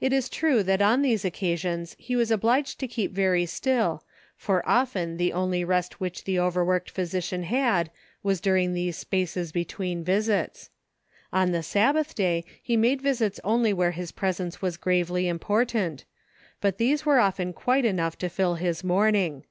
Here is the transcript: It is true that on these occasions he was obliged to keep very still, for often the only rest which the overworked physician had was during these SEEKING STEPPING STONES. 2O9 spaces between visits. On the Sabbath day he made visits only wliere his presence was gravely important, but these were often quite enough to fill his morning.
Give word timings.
It 0.00 0.14
is 0.14 0.30
true 0.30 0.62
that 0.62 0.80
on 0.80 1.02
these 1.02 1.22
occasions 1.22 1.94
he 1.98 2.16
was 2.16 2.30
obliged 2.30 2.80
to 2.80 2.88
keep 2.88 3.12
very 3.12 3.44
still, 3.44 4.02
for 4.34 4.66
often 4.66 5.18
the 5.18 5.34
only 5.34 5.62
rest 5.62 6.00
which 6.00 6.24
the 6.24 6.38
overworked 6.40 6.88
physician 6.90 7.42
had 7.42 7.90
was 8.22 8.40
during 8.40 8.72
these 8.72 8.96
SEEKING 8.96 9.04
STEPPING 9.04 9.26
STONES. 9.26 9.28
2O9 9.28 9.28
spaces 9.28 9.52
between 9.52 10.04
visits. 10.04 10.70
On 11.34 11.52
the 11.52 11.62
Sabbath 11.62 12.14
day 12.14 12.46
he 12.62 12.78
made 12.78 13.02
visits 13.02 13.38
only 13.44 13.74
wliere 13.74 13.92
his 13.92 14.10
presence 14.10 14.62
was 14.62 14.78
gravely 14.78 15.28
important, 15.28 16.06
but 16.62 16.78
these 16.78 17.04
were 17.04 17.18
often 17.20 17.52
quite 17.52 17.84
enough 17.84 18.16
to 18.16 18.30
fill 18.30 18.54
his 18.54 18.82
morning. 18.82 19.44